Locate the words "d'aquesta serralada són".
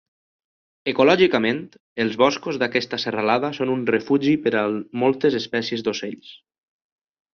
2.63-3.75